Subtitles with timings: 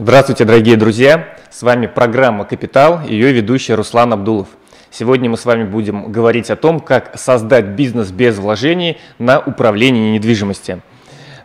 [0.00, 1.26] Здравствуйте, дорогие друзья!
[1.50, 4.46] С вами программа «Капитал» и ее ведущий Руслан Абдулов.
[4.92, 10.12] Сегодня мы с вами будем говорить о том, как создать бизнес без вложений на управление
[10.12, 10.82] недвижимостью.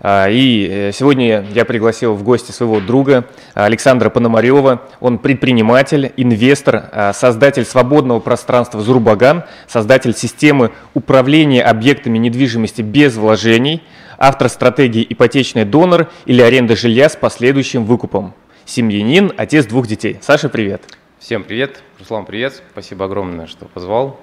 [0.01, 4.83] А, и э, сегодня я пригласил в гости своего друга Александра Пономарева.
[4.99, 13.81] Он предприниматель, инвестор, а, создатель свободного пространства Зурбаган, создатель системы управления объектами недвижимости без вложений,
[14.20, 18.35] автор стратегии «Ипотечный донор» или аренда жилья с последующим выкупом.
[18.66, 20.17] Семьянин, отец двух детей.
[20.22, 20.81] Саша, привет.
[21.20, 21.84] Всем привет.
[21.99, 22.62] Руслан, привет.
[22.71, 24.20] Спасибо огромное, что позвал.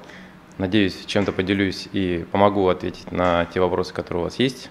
[0.58, 4.70] Надеюсь, чем-то поделюсь и помогу ответить на те вопросы, которые у вас есть.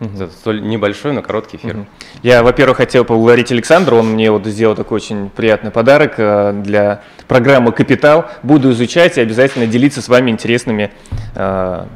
[0.00, 0.16] Угу.
[0.16, 1.76] За столь небольшой, но короткий эфир.
[1.76, 1.86] Угу.
[2.22, 3.94] Я, во-первых, хотел поблагодарить Александра.
[3.94, 8.26] Он мне вот сделал такой очень приятный подарок э, для программы «Капитал».
[8.42, 10.92] Буду изучать и обязательно делиться с вами интересными,
[11.34, 11.86] э,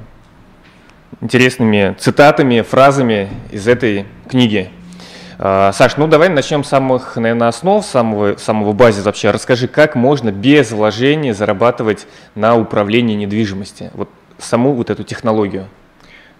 [1.20, 4.70] интересными цитатами, фразами из этой книги.
[5.38, 9.30] Э, Саш, ну давай начнем с самых, наверное, основ, самого, самого базис вообще.
[9.30, 13.90] Расскажи, как можно без вложения зарабатывать на управлении недвижимости?
[13.94, 15.68] Вот саму вот эту технологию.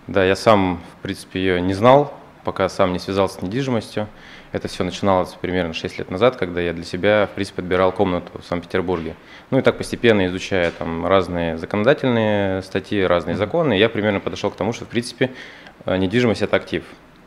[0.08, 4.08] Да, я сам, в принципе, ее не знал, пока сам не связался с недвижимостью.
[4.50, 8.30] Это все начиналось примерно 6 лет назад, когда я для себя, в принципе, отбирал комнату
[8.41, 9.14] в Санкт-Петербурге.
[9.51, 14.56] Ну и так постепенно изучая там разные законодательные статьи, разные законы, я примерно подошел к
[14.56, 15.30] тому, что, в принципе,
[15.84, 16.83] э, недвижимость– это актив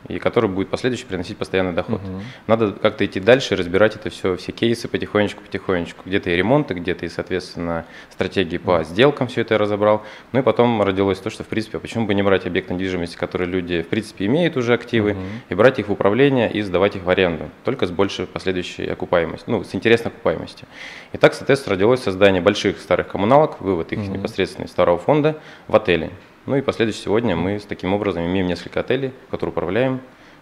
[0.08, 2.00] и который будет последующий приносить постоянный доход.
[2.02, 2.22] Угу.
[2.46, 6.02] Надо как-то идти дальше, разбирать это все, все кейсы потихонечку, потихонечку.
[6.04, 10.02] Где-то и ремонты, где-то и, соответственно, стратегии по сделкам все это я разобрал.
[10.32, 13.16] Ну и потом родилось то, что, в принципе, а почему бы не брать объект недвижимости,
[13.16, 15.20] которые люди, в принципе, имеют уже активы, угу.
[15.48, 19.52] и брать их в управление и сдавать их в аренду, только с большей последующей окупаемостью,
[19.52, 20.66] ну, с интересной окупаемостью.
[21.12, 24.12] И так, соответственно, родилось создание больших старых коммуналок, вывод их угу.
[24.12, 26.10] непосредственно из старого фонда в отели.
[26.44, 30.00] Ну и последующий сегодня мы с таким образом имеем несколько отелей, которые управляем,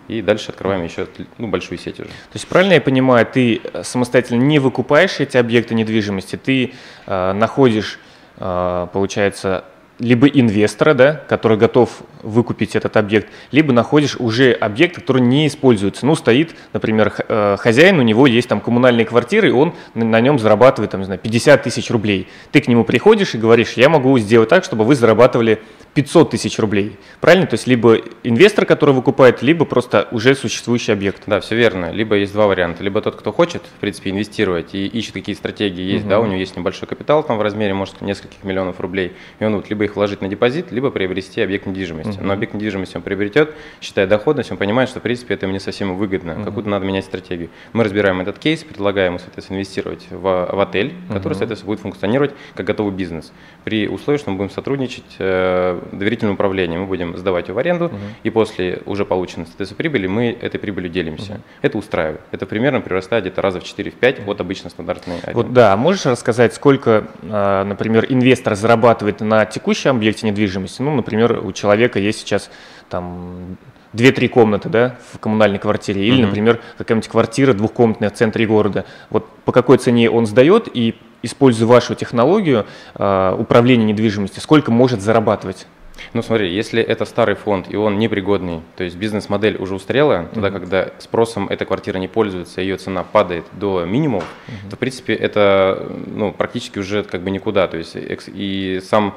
[0.08, 1.06] и дальше открываем еще
[1.36, 2.08] ну, большую сеть уже.
[2.08, 6.72] То есть правильно я понимаю, ты самостоятельно не выкупаешь эти объекты недвижимости, ты
[7.06, 7.98] э, находишь,
[8.38, 9.64] э, получается,
[9.98, 11.90] либо инвестора, да, который готов
[12.22, 16.06] выкупить этот объект, либо находишь уже объект, который не используется.
[16.06, 20.38] Ну, стоит, например, э, хозяин, у него есть там коммунальные квартиры, и он на нем
[20.38, 22.26] зарабатывает, там, не знаю, 50 тысяч рублей.
[22.50, 25.60] Ты к нему приходишь и говоришь, я могу сделать так, чтобы вы зарабатывали
[25.94, 26.96] 500 тысяч рублей.
[27.20, 27.46] Правильно?
[27.46, 31.22] То есть либо инвестор, который выкупает, либо просто уже существующий объект.
[31.26, 31.90] Да, все верно.
[31.90, 32.84] Либо есть два варианта.
[32.84, 36.10] Либо тот, кто хочет, в принципе, инвестировать и ищет какие стратегии есть, угу.
[36.10, 39.56] да, у него есть небольшой капитал там в размере, может, нескольких миллионов рублей, и он
[39.56, 42.18] вот либо их вложить на депозит, либо приобрести объект недвижимости.
[42.18, 42.24] Угу.
[42.24, 45.96] Но объект недвижимости он приобретет, считая доходность, он понимает, что, в принципе, это мне совсем
[45.96, 46.44] выгодно, угу.
[46.44, 47.50] какую-то надо менять стратегию.
[47.72, 51.38] Мы разбираем этот кейс, предлагаем ему, соответственно, инвестировать в, в отель, который, угу.
[51.38, 53.32] соответственно, будет функционировать как готовый бизнес.
[53.64, 57.86] При условии, что мы будем сотрудничать, э, доверительное управление мы будем сдавать ее в аренду,
[57.86, 57.96] угу.
[58.22, 61.32] и после уже полученной соответственно, прибыли мы этой прибылью делимся.
[61.32, 61.40] Угу.
[61.62, 62.20] Это устраивает.
[62.30, 64.30] Это примерно прирастает где-то раза в 4-5 угу.
[64.32, 65.34] от обычно стандартной аренды.
[65.34, 70.82] Вот да, можешь рассказать, сколько, а, например, инвестор зарабатывает на текущем объекте недвижимости?
[70.82, 72.50] Ну, например, у человека есть сейчас
[72.88, 73.56] там
[73.92, 78.84] две-три комнаты да, в коммунальной квартире, или, mm например, какая-нибудь квартира двухкомнатная в центре города.
[79.10, 85.00] Вот по какой цене он сдает и, используя вашу технологию э, управления недвижимостью, сколько может
[85.00, 85.66] зарабатывать?
[86.12, 90.48] Ну смотри, если это старый фонд и он непригодный, то есть бизнес-модель уже устарела, тогда,
[90.48, 90.52] mm-hmm.
[90.52, 94.70] когда спросом эта квартира не пользуется, ее цена падает до минимума, mm-hmm.
[94.70, 97.68] то в принципе это ну, практически уже как бы никуда.
[97.68, 97.96] То есть
[98.28, 99.16] и сам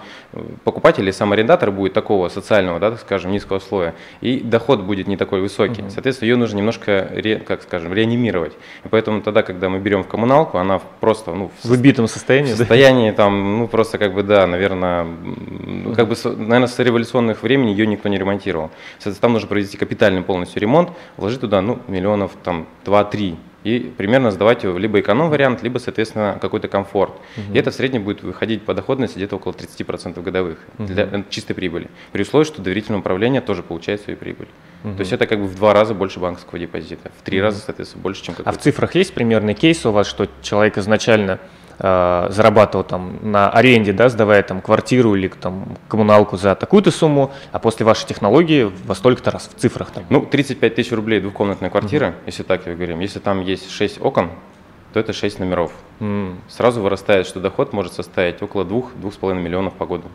[0.64, 5.08] покупатель, и сам арендатор будет такого социального, да, так скажем, низкого слоя, и доход будет
[5.08, 5.82] не такой высокий.
[5.82, 5.90] Mm-hmm.
[5.90, 8.54] Соответственно, ее нужно немножко, ре, как скажем, реанимировать.
[8.84, 12.54] И поэтому тогда, когда мы берем в коммуналку, она просто ну, в, в убитом состоянии,
[12.54, 13.18] в состоянии да?
[13.18, 15.96] там, ну просто как бы да, наверное, mm-hmm.
[15.96, 18.72] как бы, наверное, с революционных времени ее никто не ремонтировал.
[18.94, 24.32] Соответственно, там нужно провести капитальный полностью ремонт, вложить туда ну, миллионов там 2-3 и примерно
[24.32, 27.14] сдавать его либо эконом-вариант, либо, соответственно, какой-то комфорт.
[27.38, 27.54] Угу.
[27.54, 30.88] И это в среднем будет выходить по доходности где-то около 30% годовых угу.
[30.88, 31.90] для чистой прибыли.
[32.12, 34.48] При условии, что доверительное управление тоже получает свою прибыль.
[34.84, 34.96] Угу.
[34.96, 37.46] То есть это как бы в два раза больше банковского депозита, в три угу.
[37.46, 41.40] раза, соответственно, больше, чем А в цифрах есть примерный кейс у вас, что человек изначально
[41.80, 47.60] зарабатывал там на аренде, да, сдавая там квартиру или там коммуналку за такую-то сумму, а
[47.60, 50.04] после вашей технологии во столько-то раз в цифрах там?
[50.10, 52.16] Ну, 35 тысяч рублей двухкомнатная квартира, угу.
[52.26, 53.00] если так я говорим.
[53.00, 54.30] Если там есть 6 окон,
[54.94, 55.72] то это 6 номеров.
[56.00, 56.36] Mm.
[56.48, 60.06] Сразу вырастает, что доход может составить около 2-2,5 миллионов по году.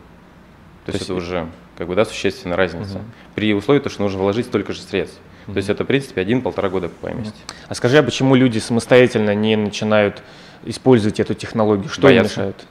[0.85, 1.47] То, то есть это уже
[1.77, 2.97] как бы, да, существенная разница.
[2.97, 3.03] Угу.
[3.35, 5.19] При условии, то, что нужно вложить столько же средств.
[5.45, 5.53] Угу.
[5.53, 7.23] То есть это, в принципе, один-полтора года по угу.
[7.67, 10.21] А скажи, а почему люди самостоятельно не начинают
[10.65, 11.89] использовать эту технологию?
[11.89, 12.41] Что Боятся.
[12.41, 12.65] им мешает?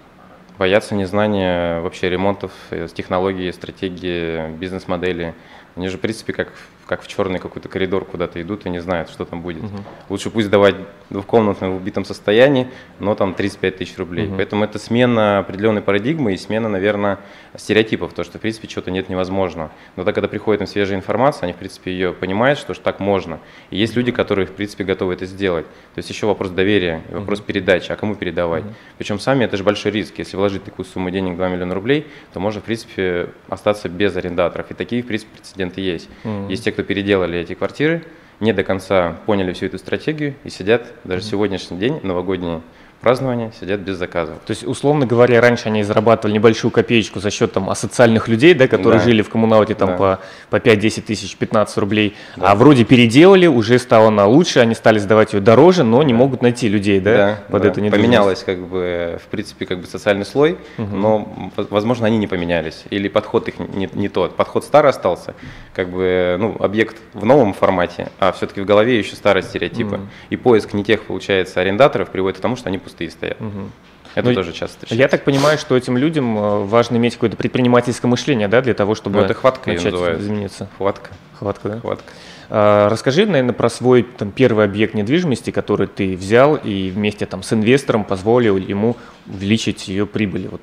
[0.59, 5.35] Боятся незнания вообще ремонтов, э, технологии, стратегии, бизнес-модели.
[5.77, 6.53] Они же, в принципе, как,
[6.89, 9.63] как в черный какой-то коридор куда-то идут и не знают, что там будет.
[9.63, 9.77] Угу.
[10.09, 10.75] Лучше пусть давать
[11.09, 12.67] двухкомнатную в убитом состоянии,
[12.99, 14.27] но там 35 тысяч рублей.
[14.27, 14.37] Угу.
[14.37, 17.19] Поэтому это смена определенной парадигмы и смена, наверное,
[17.57, 19.71] стереотипов, то, что, в принципе, чего-то нет невозможно.
[19.95, 22.99] Но так, когда приходит им свежая информация, они, в принципе, ее понимают, что, что так
[22.99, 23.39] можно.
[23.71, 25.67] И есть люди, которые, в принципе, готовы это сделать.
[25.95, 27.47] То есть еще вопрос доверия, вопрос угу.
[27.47, 28.65] передачи, а кому передавать.
[28.65, 28.75] Угу.
[28.99, 30.19] Причем сами это же большой риск.
[30.19, 34.71] Если вложить такую сумму денег 2 миллиона рублей, то можно, в принципе, остаться без арендаторов.
[34.71, 36.09] И такие, в принципе, прецеденты есть.
[36.25, 36.49] Угу.
[36.49, 38.03] Есть те, кто переделали эти квартиры,
[38.41, 42.63] не до конца поняли всю эту стратегию и сидят даже сегодняшний день, новогодние,
[43.01, 44.37] празднования сидят без заказов.
[44.45, 48.67] То есть, условно говоря, раньше они зарабатывали небольшую копеечку за счет там, асоциальных людей, да,
[48.67, 49.05] которые да.
[49.05, 49.97] жили в коммуналке там, да.
[49.97, 52.51] по, по 5-10 тысяч, 15 рублей, да.
[52.51, 56.19] а вроде переделали, уже стало на лучше, они стали сдавать ее дороже, но не да.
[56.19, 57.69] могут найти людей да, да, под да.
[57.69, 58.05] это недвижимость.
[58.05, 60.97] Поменялось как бы, в принципе, как бы социальный слой, угу.
[60.97, 64.35] но, возможно, они не поменялись, или подход их не, не тот.
[64.35, 65.35] Подход старый остался,
[65.73, 69.97] как бы, ну, объект в новом формате, а все-таки в голове еще старые стереотипы.
[69.97, 70.07] Угу.
[70.31, 73.41] И поиск не тех, получается, арендаторов приводит к тому, что они пустые стоят.
[73.41, 73.71] Угу.
[74.15, 74.95] Это Но тоже часто встречается.
[74.95, 78.95] Я так понимаю, что этим людям э, важно иметь какое-то предпринимательское мышление, да, для того,
[78.95, 80.69] чтобы ну, это хватка начать измениться.
[80.79, 81.11] Хватка.
[81.39, 81.81] Хватка, да?
[81.81, 82.13] Хватка.
[82.51, 87.43] А, расскажи, наверное, про свой там, первый объект недвижимости, который ты взял и вместе там,
[87.43, 88.97] с инвестором позволил ему
[89.27, 90.49] увеличить ее прибыль.
[90.51, 90.63] Вот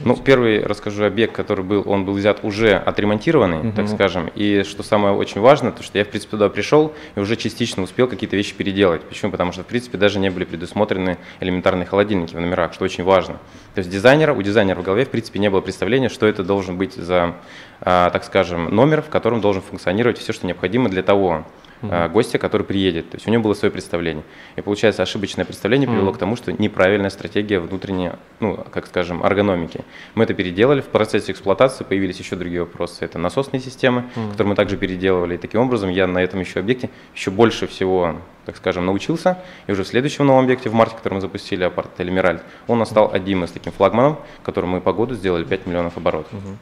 [0.00, 3.72] ну, первый расскажу объект, который был, он был взят уже отремонтированный, угу.
[3.72, 4.30] так скажем.
[4.34, 7.82] И что самое очень важное, то что я, в принципе, туда пришел и уже частично
[7.82, 9.02] успел какие-то вещи переделать.
[9.02, 9.30] Почему?
[9.30, 13.34] Потому что, в принципе, даже не были предусмотрены элементарные холодильники в номерах, что очень важно.
[13.74, 16.76] То есть дизайнера, у дизайнера в голове, в принципе, не было представления, что это должен
[16.76, 17.36] быть за,
[17.80, 21.44] а, так скажем, номер, в котором должен функционировать все, что необходимо для того,
[21.82, 22.10] mm-hmm.
[22.10, 23.10] гостя, который приедет.
[23.10, 24.24] То есть у него было свое представление.
[24.56, 26.14] И получается, ошибочное представление привело mm-hmm.
[26.14, 29.80] к тому, что неправильная стратегия внутренней, ну, как скажем, эргономики.
[30.14, 33.04] Мы это переделали, в процессе эксплуатации появились еще другие вопросы.
[33.04, 34.30] Это насосные системы, mm-hmm.
[34.30, 35.34] которые мы также переделывали.
[35.34, 39.38] И таким образом я на этом еще объекте еще больше всего так скажем, научился.
[39.66, 43.10] И уже в следующем новом объекте, в марте, который мы запустили, апарт Эльмиральд, он стал
[43.12, 46.32] одним из таких флагманов, которым мы по году сделали 5 миллионов оборотов.
[46.32, 46.56] Угу.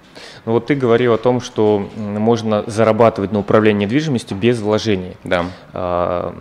[0.46, 5.09] Ну вот ты говорил о том, что можно зарабатывать на управлении недвижимостью без вложений.
[5.24, 5.46] Да.
[5.72, 6.34] А,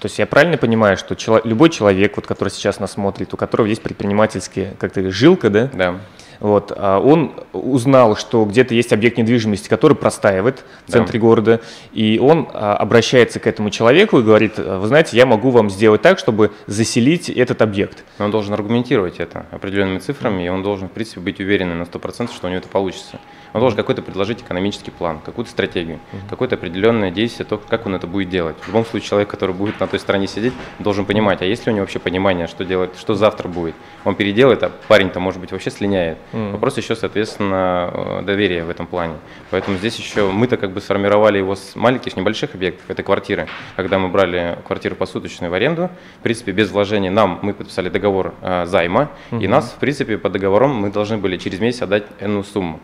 [0.00, 3.36] то есть я правильно понимаю, что чело, любой человек, вот, который сейчас нас смотрит, у
[3.36, 5.70] которого есть предпринимательские, как то жилка, да?
[5.72, 6.00] Да
[6.40, 11.26] вот, а он узнал, что где-то есть объект недвижимости, который простаивает в центре да.
[11.26, 11.60] города,
[11.92, 16.02] и он а, обращается к этому человеку и говорит, вы знаете, я могу вам сделать
[16.02, 18.04] так, чтобы заселить этот объект.
[18.18, 22.34] он должен аргументировать это определенными цифрами, и он должен, в принципе, быть уверенным на 100%,
[22.34, 23.18] что у него это получится.
[23.54, 26.28] Он должен какой-то предложить экономический план, какую-то стратегию, uh-huh.
[26.28, 28.56] какое-то определенное действие, то, как он это будет делать.
[28.60, 31.70] В любом случае, человек, который будет на той стороне сидеть, должен понимать, а есть ли
[31.70, 33.76] у него вообще понимание, что делать, что завтра будет.
[34.04, 36.18] Он переделает, а парень-то, может быть, вообще слиняет.
[36.32, 36.52] Uh-huh.
[36.52, 39.14] Вопрос еще, соответственно, э, доверия в этом плане.
[39.50, 42.84] Поэтому здесь еще мы-то как бы сформировали его с маленьких, небольших объектов.
[42.88, 43.46] Это квартиры.
[43.76, 48.34] Когда мы брали квартиру посуточную в аренду, в принципе, без вложения нам, мы подписали договор
[48.42, 49.42] э, займа, uh-huh.
[49.42, 52.80] и нас, в принципе, по договорам мы должны были через месяц отдать энную сумму.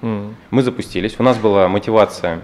[0.50, 2.42] Мы мы запустились, у нас была мотивация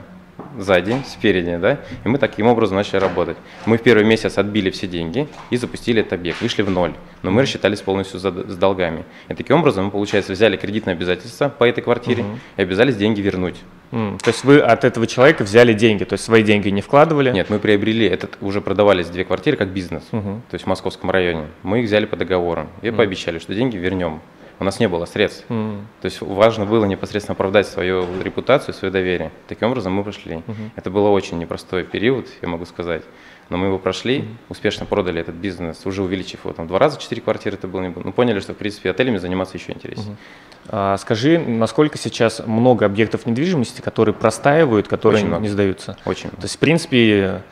[0.59, 3.37] сзади, спереди, да, и мы таким образом начали работать.
[3.67, 7.31] Мы в первый месяц отбили все деньги и запустили этот объект, вышли в ноль, но
[7.31, 9.05] мы рассчитались полностью за, с долгами.
[9.29, 12.39] И таким образом мы, получается, взяли кредитные обязательства по этой квартире угу.
[12.57, 13.57] и обязались деньги вернуть.
[13.93, 17.31] Mm, то есть вы от этого человека взяли деньги, то есть свои деньги не вкладывали?
[17.31, 20.41] Нет, мы приобрели, этот уже продавались две квартиры как бизнес, угу.
[20.51, 21.47] то есть в московском районе.
[21.63, 22.97] Мы их взяли по договору и mm.
[22.97, 24.21] пообещали, что деньги вернем
[24.59, 25.45] у нас не было средств.
[25.49, 25.81] Mm.
[26.01, 29.31] То есть важно было непосредственно оправдать свою репутацию, свое доверие.
[29.49, 30.37] Таким образом мы прошли.
[30.37, 30.71] Mm-hmm.
[30.77, 33.03] Это был очень непростой период, я могу сказать.
[33.49, 34.37] Но мы его прошли, mm-hmm.
[34.49, 37.91] успешно продали этот бизнес, уже увеличив его там два раза, четыре квартиры это было не
[37.91, 38.03] было.
[38.03, 40.17] Ну, поняли, что в принципе отелями заниматься еще интереснее.
[40.17, 40.69] Mm-hmm.
[40.69, 45.97] А, скажи, насколько сейчас много объектов недвижимости, которые простаивают, которые не сдаются?
[46.05, 46.31] Очень.
[46.31, 47.43] То есть, в принципе,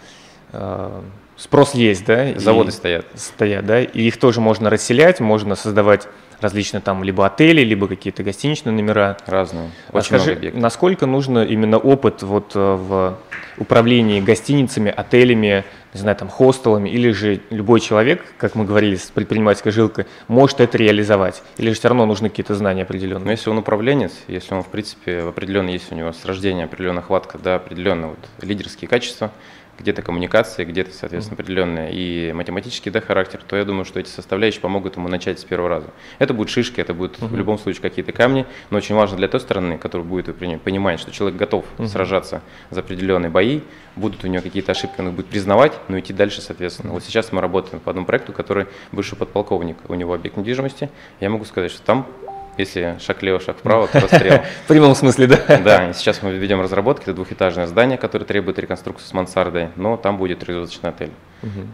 [0.53, 1.01] э,
[1.37, 2.39] спрос есть, да?
[2.39, 3.07] Заводы стоят.
[3.15, 3.83] Стоят, да?
[3.83, 6.09] И их тоже можно расселять, можно создавать
[6.41, 9.17] различные там либо отели, либо какие-то гостиничные номера.
[9.27, 9.71] Разные.
[9.91, 10.63] А Очень Скажи, много объектов.
[10.63, 13.19] насколько нужно именно опыт вот э, в
[13.57, 15.65] управлении гостиницами, отелями,
[15.95, 20.61] не знаю, там, хостелами, или же любой человек, как мы говорили с предпринимательской жилкой, может
[20.61, 21.43] это реализовать?
[21.57, 23.21] Или же все равно нужны какие-то знания определенные?
[23.21, 26.65] Но ну, если он управленец, если он, в принципе, определенно есть у него с рождения
[26.65, 29.31] определенная хватка, да, определенные вот лидерские качества,
[29.79, 34.61] где-то коммуникация, где-то, соответственно, определенная и математический да, характер, то я думаю, что эти составляющие
[34.61, 35.89] помогут ему начать с первого раза.
[36.19, 37.29] Это будут шишки, это будут uh-huh.
[37.29, 41.11] в любом случае какие-то камни, но очень важно для той стороны, которая будет понимать, что
[41.11, 41.87] человек готов uh-huh.
[41.89, 43.61] сражаться за определенные бои,
[43.97, 46.91] будут у него какие-то ошибки, он их будет признавать, но идти дальше, соответственно.
[46.91, 46.95] Uh-huh.
[46.95, 50.91] Вот сейчас мы работаем по одному проекту, который бывший подполковник, у него объект недвижимости.
[51.21, 52.07] Я могу сказать, что там
[52.57, 54.43] Если шаг лево, шаг вправо, то расстрел.
[54.65, 55.59] В прямом смысле, да?
[55.65, 60.19] Да, сейчас мы ведем разработки, это двухэтажное здание, которое требует реконструкции с мансардой, но там
[60.19, 61.11] будет трехзвездочный отель.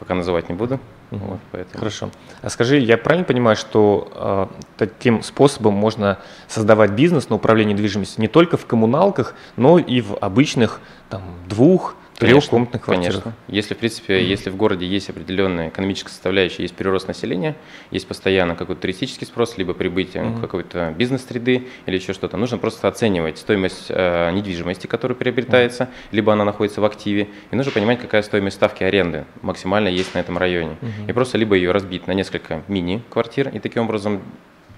[0.01, 0.81] Пока называть не буду.
[1.11, 1.79] Вот, поэтому.
[1.79, 2.11] Хорошо.
[2.43, 4.47] А скажи, я правильно понимаю, что э,
[4.79, 6.19] таким способом можно
[6.49, 11.95] создавать бизнес на управление недвижимостью не только в коммуналках, но и в обычных там, двух,
[12.21, 13.11] Трехкомнатных квартир.
[13.13, 13.33] Конечно.
[13.49, 14.25] Если, в принципе, mm-hmm.
[14.25, 17.57] если в городе есть определенная экономическая составляющая, есть прирост населения,
[17.91, 20.41] есть постоянно какой-то туристический спрос, либо прибытие mm-hmm.
[20.41, 26.09] какой-то бизнес-среды или еще что-то, нужно просто оценивать стоимость э, недвижимости, которая приобретается, mm-hmm.
[26.13, 30.19] либо она находится в активе, и нужно понимать, какая стоимость ставки аренды максимально есть на
[30.19, 30.77] этом районе.
[30.81, 31.09] Mm-hmm.
[31.09, 34.21] И просто либо ее разбить на несколько мини-квартир, и таким образом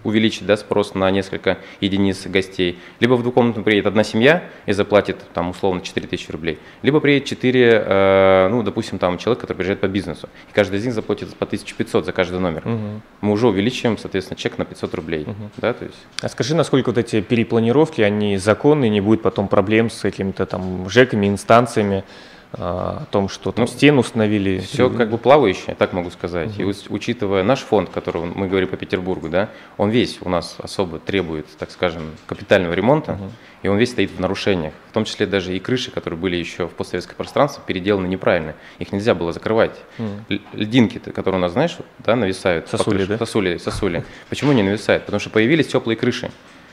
[0.04, 2.78] увеличить да, спрос на несколько единиц гостей.
[3.00, 6.58] Либо в двухкомнатную приедет одна семья и заплатит там условно 4000 рублей.
[6.82, 10.28] Либо приедет 4, э, ну, допустим, там человек, который приезжает по бизнесу.
[10.50, 12.62] И каждый из них заплатит по 1500 за каждый номер.
[12.66, 13.02] Угу.
[13.20, 15.22] Мы уже увеличиваем, соответственно, чек на 500 рублей.
[15.22, 15.50] Угу.
[15.58, 15.98] Да, то есть...
[16.20, 20.88] А скажи, насколько вот эти перепланировки, они законные, не будет потом проблем с какими-то там
[20.88, 22.04] ЖЭКами, инстанциями?
[22.52, 24.58] О том, что там ну, стену установили.
[24.58, 26.58] Все как бы плавающее, так могу сказать.
[26.58, 26.70] Угу.
[26.70, 30.98] И учитывая наш фонд, который мы говорим по Петербургу, да, он весь у нас особо
[30.98, 33.30] требует, так скажем, капитального ремонта, угу.
[33.62, 34.74] и он весь стоит в нарушениях.
[34.90, 38.54] В том числе даже и крыши, которые были еще в постсоветское пространство, переделаны неправильно.
[38.78, 39.76] Их нельзя было закрывать.
[39.98, 40.40] Угу.
[40.52, 42.68] Льдинки, которые у нас, знаешь, да, нависают.
[42.68, 43.16] Сосули, да?
[43.18, 44.04] Сосули, сосули.
[44.28, 45.04] Почему не нависают?
[45.04, 46.30] Потому что появились теплые крыши.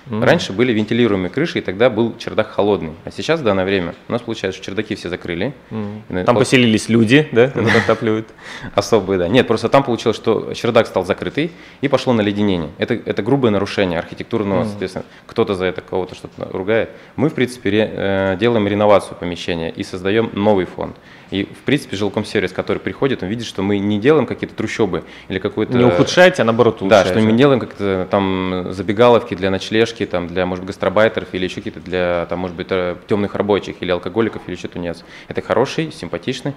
[0.09, 0.25] Mm.
[0.25, 2.93] Раньше были вентилируемые крыши, и тогда был чердак холодный.
[3.05, 5.53] А сейчас, в данное время, у нас получается, что чердаки все закрыли.
[5.69, 6.25] Mm.
[6.25, 6.41] Там вот.
[6.41, 8.27] поселились люди, да, которые отапливают?
[8.75, 9.27] Особые, да.
[9.27, 11.51] Нет, просто там получилось, что чердак стал закрытый,
[11.81, 12.71] и пошло наледенение.
[12.77, 14.69] Это, это грубое нарушение архитектурного, mm.
[14.69, 16.89] соответственно, кто-то за это кого-то что-то ругает.
[17.15, 20.95] Мы, в принципе, ре, э, делаем реновацию помещения и создаем новый фонд.
[21.31, 25.39] И, в принципе, жилком-сервис, который приходит, он видит, что мы не делаем какие-то трущобы или
[25.39, 25.77] какой-то...
[25.77, 27.09] Не ухудшаете, а наоборот улучшаете.
[27.09, 31.33] Да, что мы не делаем как-то там забегаловки для ночлежки, там, для, может быть, гастробайтеров
[31.33, 35.03] или еще какие-то для, там, может быть, э, темных рабочих или алкоголиков или что-то нет.
[35.27, 36.53] Это хороший, симпатичный,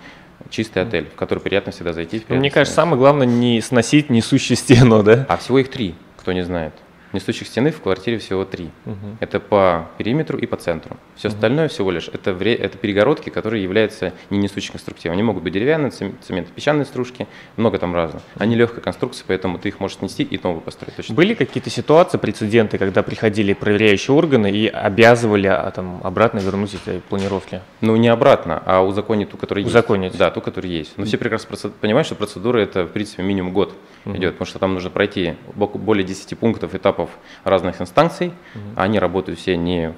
[0.50, 2.22] чистый отель, в который приятно всегда зайти.
[2.28, 5.26] Мне кажется, самое главное не сносить несущую стену, да?
[5.28, 6.72] А всего их три, кто не знает.
[7.12, 8.70] Несущих стены в квартире всего три.
[8.86, 9.16] Угу.
[9.20, 10.96] Это по периметру и по центру.
[11.16, 11.34] Все угу.
[11.34, 15.14] остальное всего лишь это, вре- это перегородки, которые являются не несущим конструктивом.
[15.14, 17.26] Они могут быть деревянные, цемент, песчаные стружки,
[17.56, 18.22] много там разных.
[18.36, 20.96] Они легкая конструкция, поэтому ты их можешь снести и новую построить.
[20.96, 21.14] Точно.
[21.14, 27.00] Были какие-то ситуации, прецеденты, когда приходили проверяющие органы и обязывали а, там, обратно вернуть эти
[27.08, 27.60] планировки?
[27.80, 29.74] Ну, не обратно, а узаконить ту, которая есть.
[29.74, 30.16] Узаконить?
[30.16, 30.96] Да, ту, которая есть.
[30.96, 34.16] Но все прекрасно понимают, что процедура это, в принципе, минимум год угу.
[34.16, 37.10] идет, потому что там нужно пройти более 10 пунктов, этапов
[37.44, 38.28] разных инстанций.
[38.54, 38.62] Угу.
[38.76, 39.94] Они работают все не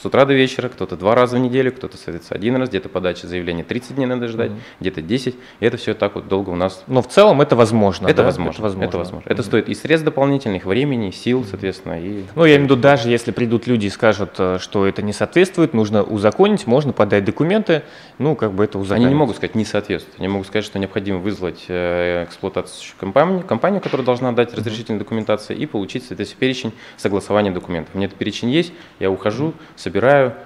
[0.00, 3.26] с утра до вечера, кто-то два раза в неделю, кто-то садится один раз, где-то подача
[3.26, 4.80] заявления 30 дней надо ждать, mm-hmm.
[4.80, 6.84] где-то 10, и это все так вот долго у нас.
[6.86, 8.06] Но в целом это возможно.
[8.06, 8.22] Это да?
[8.24, 8.52] возможно.
[8.52, 8.88] Это возможно.
[8.88, 9.28] Это, возможно.
[9.28, 9.32] Mm-hmm.
[9.32, 12.00] это стоит и средств дополнительных, времени, сил, соответственно.
[12.00, 12.24] И...
[12.34, 15.12] Ну, я имею в виду, даже если придут люди и скажут, э, что это не
[15.12, 17.82] соответствует, нужно узаконить, можно подать документы,
[18.16, 19.04] ну, как бы это узаконить.
[19.04, 23.42] Они не могут сказать не соответствует, они могут сказать, что необходимо вызвать э, эксплуатацию компанию,
[23.42, 27.94] компанию, которая должна дать разрешительную документацию и получить, соответственно, перечень согласования документов.
[27.94, 29.89] У меня этот перечень есть, я ухожу, собираю,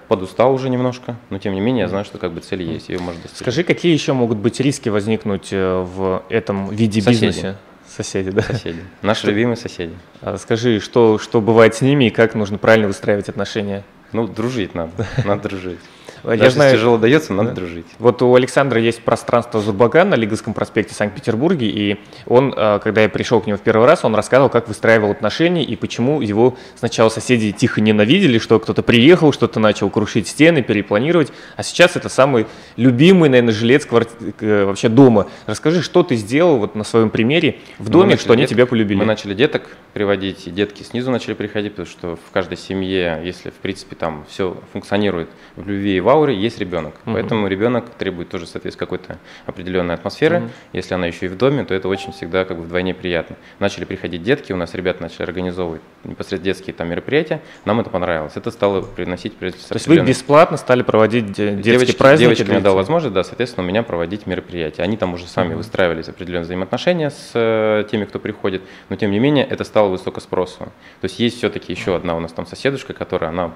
[0.09, 2.99] подустал уже немножко, но тем не менее я знаю, что как бы цель есть, ее
[2.99, 3.41] можно достичь.
[3.41, 7.27] Скажи, какие еще могут быть риски возникнуть э, в этом виде соседи.
[7.27, 7.59] бизнеса?
[7.87, 8.43] Соседи, да?
[8.43, 8.81] Соседи.
[9.03, 9.31] Наши что?
[9.31, 9.95] любимые соседи.
[10.21, 13.85] А скажи, что, что бывает с ними и как нужно правильно выстраивать отношения?
[14.13, 15.81] Ну, дружить надо, надо дружить.
[16.25, 17.55] Я Даже знаю, тяжело дается, надо да.
[17.57, 17.87] дружить.
[17.99, 23.09] Вот у Александра есть пространство Зурбаган на Лиговском проспекте Санкт-Петербурге, и он, э, когда я
[23.09, 27.11] пришел к нему в первый раз, он рассказывал, как выстраивал отношения и почему его сначала
[27.11, 32.47] соседи тихо ненавидели, что кто-то приехал, что-то начал крушить стены, перепланировать, а сейчас это самый
[32.77, 34.15] любимый, наверное, жилец кварти...
[34.41, 35.29] вообще дома.
[35.47, 38.99] Расскажи, что ты сделал вот на своем примере в доме, что они тебя полюбили?
[38.99, 43.51] Мы начали деток приводить, и детки снизу начали приходить, потому что в каждой семье, если
[43.51, 46.95] в принципе там все функционирует в любви и в ауре, есть ребенок.
[47.05, 47.15] Угу.
[47.15, 50.39] Поэтому ребенок требует тоже, соответственно, какой-то определенной атмосферы.
[50.39, 50.49] Угу.
[50.73, 53.37] Если она еще и в доме, то это очень всегда как бы вдвойне приятно.
[53.59, 57.41] Начали приходить детки, у нас ребята начали организовывать непосредственно детские там мероприятия.
[57.65, 58.33] Нам это понравилось.
[58.37, 62.29] Это стало приносить То есть вы бесплатно стали проводить детские девочки, праздники?
[62.29, 64.83] Девочки мне дал возможность, да, соответственно, у меня проводить мероприятия.
[64.83, 65.59] Они там уже сами угу.
[65.59, 70.21] выстраивались определенные взаимоотношения с э, теми, кто приходит, но тем не менее это стало высоко
[70.21, 70.59] спросу.
[70.59, 73.53] То есть есть все-таки еще одна у нас там соседушка, которая, она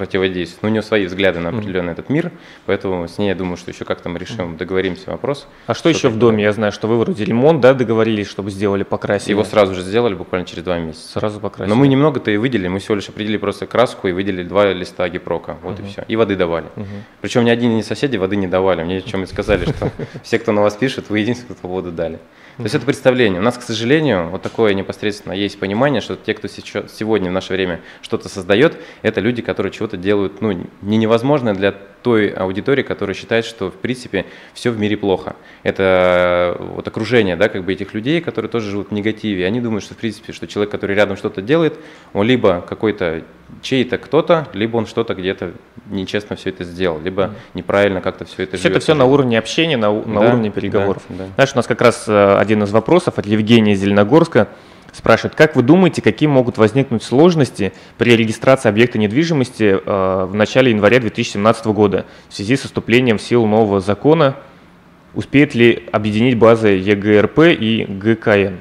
[0.00, 0.62] противодействует.
[0.62, 2.32] Но у нее свои взгляды на определенный этот мир,
[2.64, 5.46] поэтому с ней, я думаю, что еще как-то мы решим, договоримся вопрос.
[5.66, 6.42] А что, еще в доме?
[6.42, 9.32] Я знаю, что вы вроде ремонт, да, договорились, чтобы сделали, покрасили.
[9.32, 11.20] Его сразу же сделали, буквально через два месяца.
[11.20, 11.68] Сразу покрасили.
[11.68, 15.06] Но мы немного-то и выделили, мы всего лишь определили просто краску и выделили два листа
[15.10, 16.02] гипрока, вот и все.
[16.08, 16.68] И воды давали.
[17.20, 18.82] Причем ни один ни соседи воды не давали.
[18.82, 19.92] Мне чем и сказали, что
[20.22, 22.18] все, кто на вас пишет, вы единственные, кто воду дали.
[22.60, 23.40] То есть это представление.
[23.40, 27.32] У нас, к сожалению, вот такое непосредственно есть понимание, что те, кто сейчас, сегодня в
[27.32, 30.52] наше время что-то создает, это люди, которые чего-то делают ну,
[30.82, 35.36] не невозможное для той аудитории, которая считает, что в принципе все в мире плохо.
[35.62, 39.46] Это э, вот окружение, да, как бы этих людей, которые тоже живут в негативе.
[39.46, 41.78] Они думают, что в принципе, что человек, который рядом что-то делает,
[42.12, 43.22] он либо какой-то
[43.62, 45.52] чей-то кто-то, либо он что-то где-то
[45.86, 48.72] нечестно все это сделал, либо неправильно как-то все это живет.
[48.72, 51.02] Это все на уровне общения, на, на да, уровне переговоров.
[51.08, 51.26] Да, да.
[51.34, 54.48] Знаешь, у нас как раз э, один из вопросов от Евгения Зеленогорска
[54.92, 60.70] спрашивает, как вы думаете, какие могут возникнуть сложности при регистрации объекта недвижимости э, в начале
[60.70, 64.36] января 2017 года в связи с вступлением в силу нового закона?
[65.14, 68.60] Успеет ли объединить базы ЕГРП и ГКН?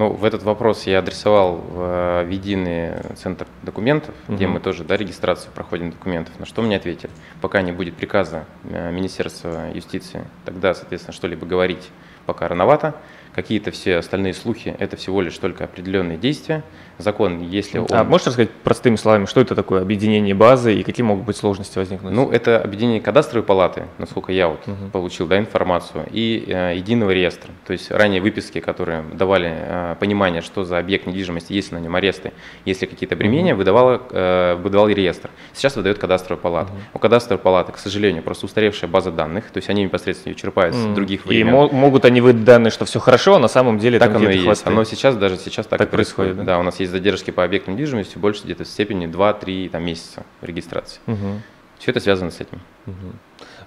[0.00, 4.34] Ну, в этот вопрос я адресовал в э, единый центр документов, угу.
[4.34, 6.38] где мы тоже да, регистрацию проходим документов.
[6.38, 7.10] На что мне ответили?
[7.42, 11.90] Пока не будет приказа э, Министерства юстиции, тогда, соответственно, что-либо говорить
[12.24, 12.94] пока рановато.
[13.34, 16.64] Какие-то все остальные слухи– это всего лишь только определенные действия.
[17.00, 17.86] Закон, если он…
[17.90, 21.78] А можешь рассказать простыми словами, что это такое объединение базы и какие могут быть сложности
[21.78, 22.12] возникнуть?
[22.12, 24.90] Ну, это объединение кадастровой палаты, насколько я вот угу.
[24.92, 27.50] получил да, информацию, и э, единого реестра.
[27.66, 31.94] То есть ранее выписки, которые давали э, понимание, что за объект недвижимости, есть на нем
[31.96, 32.32] аресты,
[32.64, 33.58] если какие-то обременения, угу.
[33.58, 35.30] выдавала, э, выдавал реестр.
[35.52, 36.72] Сейчас выдает кадастровая палата.
[36.72, 36.80] Угу.
[36.94, 40.74] У кадастровой палаты, к сожалению, просто устаревшая база данных, то есть они непосредственно ее черпают
[40.74, 40.92] угу.
[40.92, 41.48] с других времен.
[41.48, 44.34] И могут они выдать данные, что все хорошо, а на самом деле так оно и
[44.34, 44.44] есть.
[44.44, 44.66] Хватает.
[44.66, 46.10] Оно сейчас, даже сейчас так, так и происходит.
[46.30, 46.54] происходит да?
[46.54, 50.24] да, у нас есть задержки по объектам недвижимости больше где-то в степени 2-3 там, месяца
[50.40, 51.00] регистрации.
[51.06, 51.40] Угу.
[51.78, 52.60] Все это связано с этим.
[52.86, 53.12] Угу.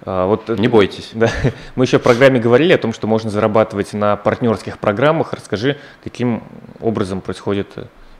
[0.02, 1.10] А, вот, Не бойтесь.
[1.14, 1.30] Да,
[1.74, 5.32] мы еще в программе говорили о том, что можно зарабатывать на партнерских программах.
[5.32, 6.44] Расскажи, каким
[6.80, 7.68] образом происходит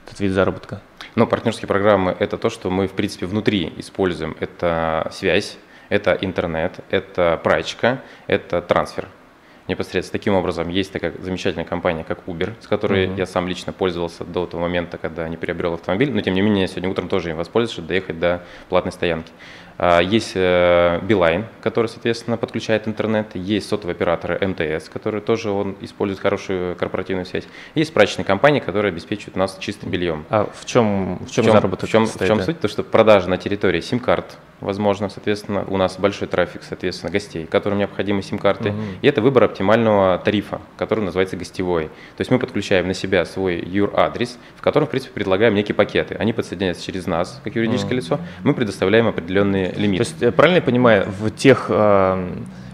[0.05, 0.81] этот вид заработка?
[1.15, 4.35] Ну, партнерские программы– это то, что мы, в принципе, внутри используем.
[4.39, 5.57] Это связь,
[5.87, 9.07] это интернет, это прачка, это трансфер
[9.67, 10.19] непосредственно.
[10.19, 13.17] Таким образом, есть такая замечательная компания, как Uber, с которой uh-huh.
[13.17, 16.67] я сам лично пользовался до того момента, когда не приобрел автомобиль, но тем не менее,
[16.67, 19.31] сегодня утром тоже им воспользовался, чтобы доехать до платной стоянки.
[19.77, 23.35] А, есть э, Билайн, который, соответственно, подключает интернет.
[23.35, 27.45] Есть сотовые операторы МТС, которые тоже он использует хорошую корпоративную связь.
[27.75, 30.25] Есть прачечные компании, которые обеспечивают нас чистым бельем.
[30.29, 31.89] А в чем, в чем, в чем заработок?
[31.89, 32.59] В чем, в чем суть?
[32.59, 37.79] То, что продажа на территории сим-карт, возможно, соответственно, у нас большой трафик, соответственно, гостей, которым
[37.79, 38.69] необходимы сим-карты.
[38.69, 38.81] Угу.
[39.01, 41.85] И это выбор оптимального тарифа, который называется гостевой.
[41.85, 46.15] То есть мы подключаем на себя свой юр-адрес, в котором, в принципе, предлагаем некие пакеты.
[46.15, 47.97] Они подсоединяются через нас, как юридическое угу.
[47.97, 48.19] лицо.
[48.43, 49.97] Мы предоставляем определенные лимит.
[49.99, 52.29] То есть, э, правильно я понимаю, в тех э,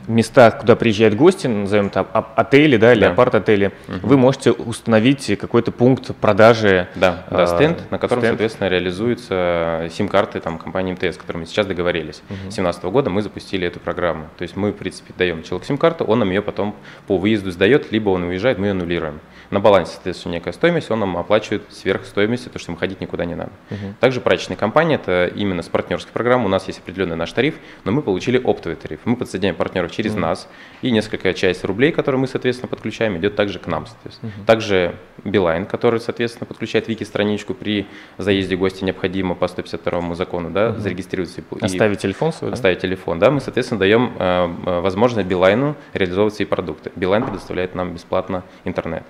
[0.08, 3.12] местах, куда приезжают гости, назовем это отели, да, или да.
[3.12, 4.08] апарт-отели, угу.
[4.08, 6.88] вы можете установить какой-то пункт продажи.
[6.96, 8.34] Да, да стенд, на котором, стенд.
[8.34, 12.16] соответственно, реализуются сим-карты там, компании МТС, с которыми мы сейчас договорились.
[12.16, 12.36] С угу.
[12.44, 14.28] 2017 года мы запустили эту программу.
[14.38, 16.76] То есть мы, в принципе, даем человеку сим-карту, он нам ее потом
[17.08, 19.20] по выезду сдает, либо он уезжает, мы ее аннулируем.
[19.52, 23.26] На балансе, соответственно, некая стоимость, он нам оплачивает сверх стоимости, то, что ему ходить никуда
[23.26, 23.52] не надо.
[23.70, 23.96] Угу.
[24.00, 27.92] Также прачечная компания, это именно с партнерской программы, у нас есть определенный наш тариф, но
[27.92, 29.02] мы получили оптовый тариф.
[29.04, 30.22] Мы подсоединяем партнеров через угу.
[30.22, 30.48] нас,
[30.82, 33.88] и несколько часть рублей, которые мы, соответственно, подключаем, идет также к нам.
[33.88, 34.32] Соответственно.
[34.38, 34.46] Угу.
[34.46, 37.88] Также Билайн, который, соответственно, подключает Вики-страничку при
[38.18, 40.80] заезде гостя необходимо по 152 закону да, угу.
[40.80, 41.42] зарегистрироваться.
[41.42, 42.54] И оставить телефон свой?
[42.54, 42.88] Оставить да?
[42.88, 43.32] телефон, да.
[43.32, 46.92] Мы, соответственно, даем э возможность Билайну реализовывать свои продукты.
[46.96, 49.04] Билайн предоставляет нам бесплатно интернет.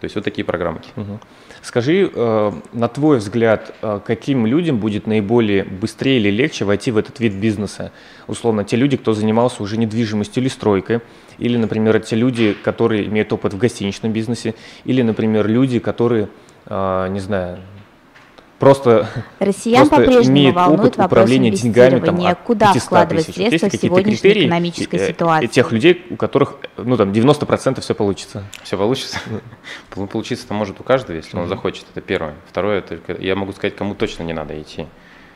[0.00, 0.90] То есть вот такие программки.
[0.96, 1.18] Угу.
[1.62, 6.96] Скажи, э, на твой взгляд, э, каким людям будет наиболее быстрее или легче войти в
[6.96, 7.90] этот вид бизнеса?
[8.28, 11.00] Условно, те люди, кто занимался уже недвижимостью или стройкой,
[11.38, 16.28] или, например, те люди, которые имеют опыт в гостиничном бизнесе, или, например, люди, которые,
[16.66, 17.58] э, не знаю,
[18.58, 23.36] просто, Россиян просто по-прежнему волнует опыт управления деньгами там, от куда вкладывать тысяч.
[23.36, 25.46] средства Есть в сегодняшней экономической и, ситуации.
[25.46, 28.44] Тех людей, у которых ну, там, 90% все получится.
[28.62, 29.18] Все получится?
[29.90, 31.86] Получиться это может у каждого, если он захочет.
[31.94, 32.34] Это первое.
[32.48, 34.86] Второе, только я могу сказать, кому точно не надо идти.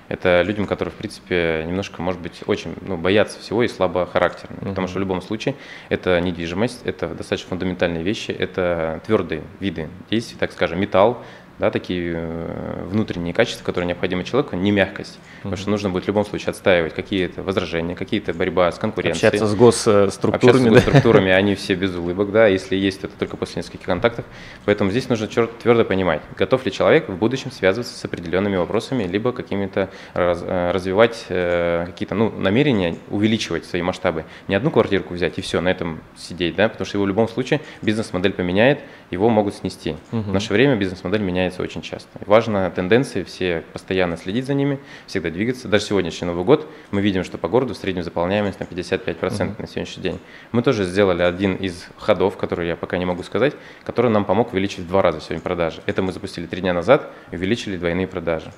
[0.09, 4.57] Это людям, которые, в принципе, немножко, может быть, очень ну, боятся всего и слабо характерны.
[4.57, 4.69] Uh-huh.
[4.69, 5.55] Потому что в любом случае
[5.89, 11.25] это недвижимость, это достаточно фундаментальные вещи, это твердые виды действий, так скажем, металл,
[11.59, 15.15] да, такие э, внутренние качества, которые необходимы человеку, не мягкость.
[15.15, 15.43] Mm-hmm.
[15.43, 19.29] Потому что нужно будет в любом случае отстаивать какие-то возражения, какие-то борьба с конкуренцией.
[19.29, 20.37] Общаться с госструктурами.
[20.37, 21.37] Общаться с госструктурами, да?
[21.37, 24.25] они все без улыбок, да, если есть, это только после нескольких контактов.
[24.65, 29.33] Поэтому здесь нужно твердо понимать, готов ли человек в будущем связываться с определенными вопросами, либо
[29.33, 34.25] какими-то раз, э, развивать э, какие-то ну, намерения, увеличивать свои масштабы.
[34.49, 37.29] Не одну квартирку взять и все, на этом сидеть, да, потому что его в любом
[37.29, 39.97] случае бизнес-модель поменяет, его могут снести.
[40.11, 40.23] Угу.
[40.23, 42.09] В наше время бизнес-модель меняется очень часто.
[42.27, 45.69] важно тенденции все постоянно следить за ними, всегда двигаться.
[45.69, 49.55] Даже сегодняшний Новый год мы видим, что по городу в среднем заполняемость на 55% угу.
[49.59, 50.21] на сегодняшний день.
[50.53, 54.53] Мы тоже сделали один из ходов, который я пока не могу сказать, который нам помог
[54.53, 55.83] увеличить в два раза сегодня продажи.
[55.87, 58.53] Это мы запустили три дня назад, увеличили двойные продажи.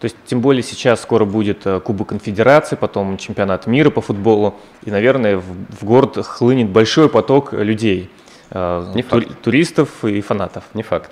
[0.00, 4.54] То есть, тем более сейчас скоро будет э, Кубок Конфедерации, потом чемпионат мира по футболу,
[4.84, 8.08] и, наверное, в, в город хлынет большой поток людей.
[8.50, 9.42] Э, Не факт.
[9.42, 10.62] туристов и фанатов.
[10.74, 11.10] Не факт.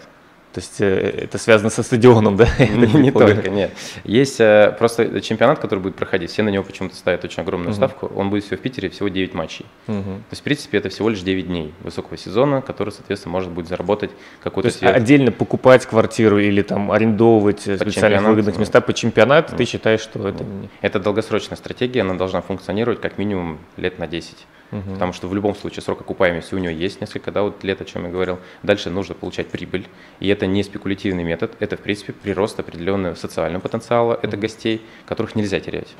[0.56, 2.48] То есть э, это связано со стадионом, да?
[2.58, 3.72] Не, только, нет.
[4.04, 8.10] Есть э, просто чемпионат, который будет проходить, все на него почему-то ставят очень огромную ставку.
[8.16, 9.66] Он будет всего в Питере, всего 9 матчей.
[9.84, 9.92] То
[10.30, 14.12] есть, в принципе, это всего лишь 9 дней высокого сезона, который, соответственно, может будет заработать
[14.42, 19.54] какой-то То есть отдельно покупать квартиру или там арендовывать по специальных выгодных места по чемпионату,
[19.56, 20.42] ты считаешь, что это...
[20.80, 24.46] Это долгосрочная стратегия, она должна функционировать как минимум лет на 10.
[24.72, 24.92] Угу.
[24.94, 27.84] Потому что в любом случае срок окупаемости у него есть несколько да, вот лет, о
[27.84, 28.38] чем я говорил.
[28.62, 29.86] Дальше нужно получать прибыль.
[30.20, 34.20] И это не спекулятивный метод, это в принципе прирост определенного социального потенциала, угу.
[34.22, 35.94] это гостей, которых нельзя терять.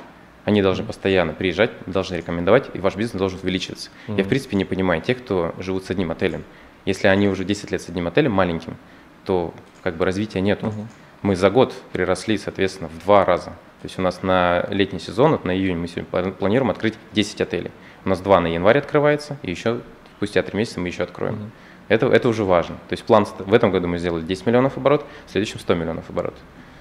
[0.47, 3.89] Они должны постоянно приезжать, должны рекомендовать, и ваш бизнес должен увеличиваться.
[4.07, 6.45] mm Я, в принципе, не понимаю тех, кто живут с одним отелем.
[6.85, 8.77] Если они уже 10 лет с одним отелем маленьким,
[9.25, 9.53] то
[9.83, 10.67] как бы развития нету.
[10.67, 10.85] mm
[11.21, 13.49] Мы за год приросли, соответственно, в два раза.
[13.81, 17.41] То есть у нас на летний сезон, вот на июнь мы сегодня планируем открыть 10
[17.41, 17.71] отелей.
[18.07, 19.81] У нас два на январь открывается, и еще
[20.15, 21.33] спустя три месяца мы еще откроем.
[21.33, 21.43] Угу.
[21.89, 22.77] Это, это уже важно.
[22.87, 26.09] То есть план в этом году мы сделали 10 миллионов оборот, в следующем 100 миллионов
[26.09, 26.33] оборот.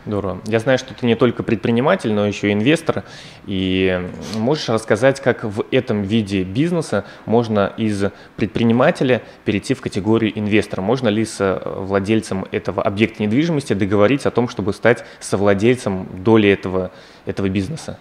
[0.06, 0.40] Здорово.
[0.46, 3.02] Я знаю, что ты не только предприниматель, но еще и инвестор.
[3.44, 8.04] И можешь рассказать, как в этом виде бизнеса можно из
[8.36, 10.80] предпринимателя перейти в категорию инвестора?
[10.80, 16.92] Можно ли с владельцем этого объекта недвижимости договориться о том, чтобы стать совладельцем доли этого,
[17.24, 17.98] этого бизнеса?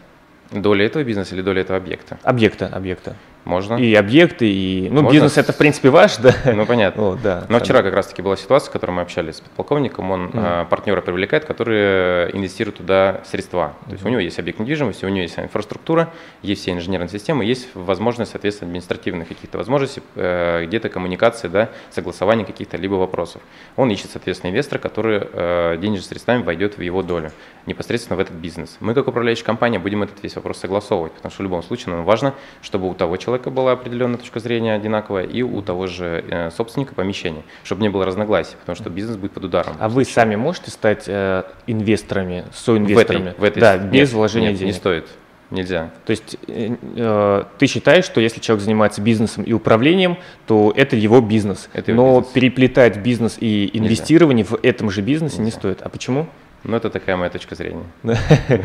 [0.52, 2.18] Доля этого бизнеса или доля этого объекта?
[2.24, 3.16] Объекта, объекта.
[3.46, 3.76] Можно.
[3.76, 4.90] И объекты, и...
[4.90, 5.14] Ну, Можно.
[5.14, 6.34] бизнес это, в принципе, ваш, да?
[6.46, 7.12] Ну, понятно.
[7.12, 7.46] О, да.
[7.48, 10.10] Но вчера как раз-таки была ситуация, в которой мы общались с подполковником.
[10.10, 10.32] Он mm.
[10.34, 13.74] а, партнера привлекает, которые инвестируют туда средства.
[13.86, 14.08] То есть mm.
[14.08, 16.10] у него есть объект недвижимости, у него есть инфраструктура,
[16.42, 22.46] есть все инженерные системы, есть возможность, соответственно, административных каких-то возможностей, э, где-то коммуникации, да, согласования
[22.46, 23.44] каких-то либо вопросов.
[23.76, 27.32] Он ищет, соответственно, инвестора, который э, денежными средствами войдет в его долю,
[27.68, 28.78] непосредственно в этот бизнес.
[28.80, 32.06] Мы, как управляющая компания, будем этот весь вопрос согласовывать, потому что в любом случае нам
[32.06, 36.24] важно, чтобы у того человека, человека была определенная точка зрения одинаковая, и у того же
[36.30, 39.76] э, собственника помещения, чтобы не было разногласий, потому что бизнес будет под ударом.
[39.80, 43.24] А вы сами можете стать э, инвесторами, соинвесторами?
[43.24, 44.74] В этой, в этой да, без нет, вложения нет, денег?
[44.74, 45.08] не стоит.
[45.52, 45.92] Нельзя.
[46.06, 50.18] То есть э, э, ты считаешь, что если человек занимается бизнесом и управлением,
[50.48, 51.70] то это его бизнес.
[51.74, 52.34] Это его Но бизнес.
[52.34, 54.58] переплетать бизнес и инвестирование Нельзя.
[54.58, 55.46] в этом же бизнесе Нельзя.
[55.46, 55.82] не стоит.
[55.82, 56.28] А почему?
[56.64, 57.84] Ну, это такая моя точка зрения.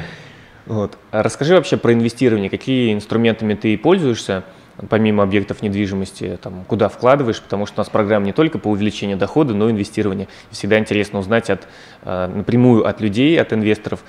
[0.67, 0.99] Вот.
[1.11, 2.49] А расскажи вообще про инвестирование.
[2.49, 4.45] Какие инструментами ты пользуешься?
[4.89, 9.17] Помимо объектов недвижимости, там, куда вкладываешь, потому что у нас программа не только по увеличению
[9.17, 10.29] дохода, но и инвестирования.
[10.51, 11.67] Всегда интересно узнать от,
[12.03, 14.01] э, напрямую от людей, от инвесторов,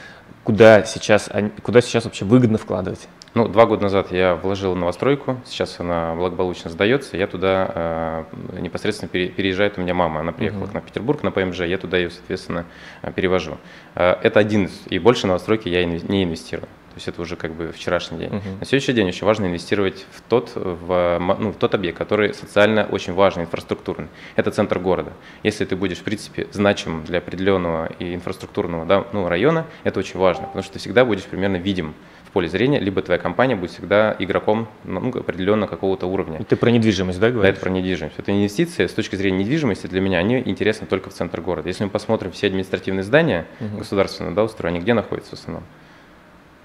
[0.44, 1.30] куда сейчас,
[1.64, 3.08] куда сейчас вообще выгодно вкладывать.
[3.34, 9.08] Ну, два года назад я вложил новостройку, сейчас она благополучно сдается, я туда э, непосредственно
[9.08, 10.74] пере, переезжает у меня мама, она приехала uh-huh.
[10.74, 12.66] на Петербург на ПМЖ, я туда ее, соответственно,
[13.02, 13.58] э, перевожу.
[13.96, 16.68] Э, это один из, и больше новостройки я не инвестирую.
[16.92, 18.30] То есть это уже как бы вчерашний день.
[18.30, 18.60] Uh-huh.
[18.60, 22.86] На следующий день очень важно инвестировать в тот, в, ну, в тот объект, который социально
[22.86, 24.10] очень важный, инфраструктурный.
[24.36, 25.14] Это центр города.
[25.42, 30.20] Если ты будешь, в принципе, значим для определенного и инфраструктурного да, ну, района, это очень
[30.20, 31.94] важно, потому что ты всегда будешь примерно видим
[32.26, 36.44] в поле зрения, либо твоя компания будет всегда игроком ну, определенно какого-то уровня.
[36.44, 37.44] Ты про недвижимость, да, говоришь?
[37.44, 38.16] Да, это про недвижимость.
[38.18, 41.70] Это инвестиции с точки зрения недвижимости для меня, они интересны только в центр города.
[41.70, 43.80] Если мы посмотрим все административные здания uh-huh.
[43.80, 45.64] государственного да, устроения, они где находятся в основном?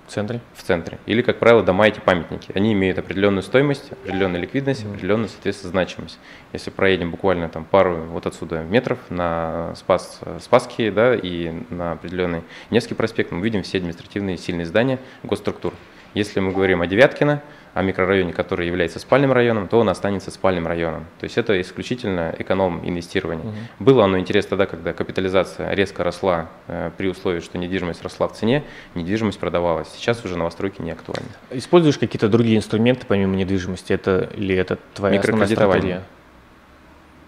[0.07, 0.41] В центре?
[0.55, 0.99] В центре.
[1.07, 2.53] Или, как правило, дома эти памятники.
[2.55, 6.19] Они имеют определенную стоимость, определенную ликвидность, mm определенную, соответственно, значимость.
[6.53, 12.45] Если проедем буквально там пару вот отсюда метров на Спас, Спасские, да, и на определенный
[12.71, 15.75] Невский проспект, мы видим все административные сильные здания госструктур.
[16.15, 17.43] Если мы говорим о Девяткино,
[17.77, 21.05] о микрорайоне, который является спальным районом, то он останется спальным районом.
[21.21, 23.45] То есть это исключительно эконом инвестирования.
[23.45, 23.55] Угу.
[23.81, 28.33] Было оно интересно тогда, когда капитализация резко росла э, при условии, что недвижимость росла в
[28.33, 29.89] цене, недвижимость продавалась.
[29.95, 31.29] Сейчас уже новостройки не актуальны.
[31.51, 33.93] Используешь какие-то другие инструменты помимо недвижимости?
[33.93, 36.03] Это или это твоя стратегия?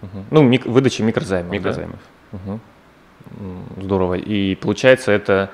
[0.01, 0.25] Угу.
[0.31, 1.51] Ну, мик- выдача микрозаймов.
[1.51, 1.99] Микрозаймов.
[2.31, 2.37] Да?
[2.37, 2.59] Угу.
[3.83, 4.15] Здорово.
[4.15, 5.51] И получается это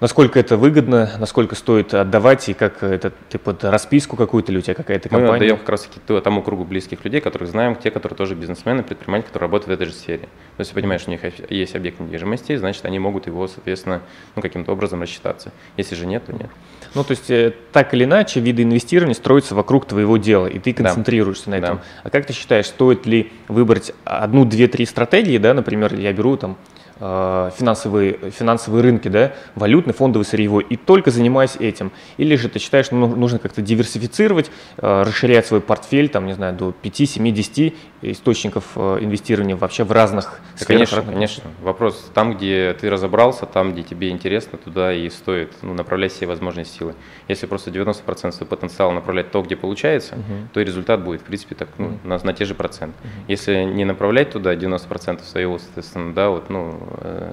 [0.00, 4.60] Насколько это выгодно, насколько стоит отдавать, и как это, ты под расписку какую-то или у
[4.60, 5.30] тебя какая-то компания?
[5.30, 8.84] Мы отдаем как раз таки тому кругу близких людей, которых знаем, те, которые тоже бизнесмены,
[8.84, 10.28] предприниматели, которые работают в этой же сфере.
[10.56, 14.02] То есть, понимаешь, у них есть объект недвижимости, значит, они могут его, соответственно,
[14.36, 15.50] ну, каким-то образом рассчитаться.
[15.76, 16.50] Если же нет, то нет.
[16.94, 20.74] Ну, то есть, э, так или иначе, виды инвестирования строятся вокруг твоего дела, и ты
[20.74, 21.50] концентрируешься да.
[21.50, 21.76] на этом.
[21.78, 21.82] Да.
[22.04, 26.36] А как ты считаешь, стоит ли выбрать одну, две, три стратегии, да, например, я беру
[26.36, 26.56] там
[26.98, 31.92] финансовые, финансовые рынки, да, валютный, фондовый, сырьевой, и только занимаясь этим.
[32.16, 36.54] Или же ты считаешь, что нужно как-то диверсифицировать, э, расширять свой портфель, там, не знаю,
[36.54, 40.90] до 5, 7, 10 источников э, инвестирования вообще в разных да, сферах.
[40.90, 41.44] Конечно, конечно.
[41.62, 46.26] Вопрос, там, где ты разобрался, там, где тебе интересно, туда и стоит ну, направлять все
[46.26, 46.94] возможные силы.
[47.28, 50.48] Если просто 90% своего потенциала направлять то, где получается, угу.
[50.52, 51.98] то и результат будет, в принципе, так, ну, угу.
[52.04, 52.96] на, на те же проценты.
[53.02, 53.24] Угу.
[53.28, 56.87] Если не направлять туда 90% своего, соответственно, да, вот, ну, э,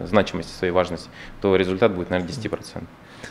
[0.05, 1.09] значимости, своей важности,
[1.41, 2.83] то результат будет, наверное, 10%.